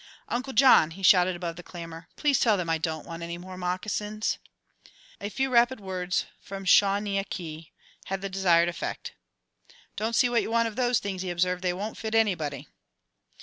[0.29, 3.55] "Uncle John," he shouted above the clamour, "please tell them I don't want any more
[3.55, 4.39] moccasins!"
[5.19, 7.71] A few rapid words from Shaw ne aw kee
[8.05, 9.13] had the desired effect.
[9.95, 12.67] "Don't see what you want of those things," he observed; "they won't fit anybody."